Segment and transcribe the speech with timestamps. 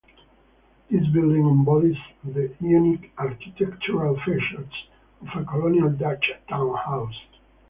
[0.89, 4.87] This building embodies the unique architectural features
[5.21, 7.21] of a colonial Dutch town house.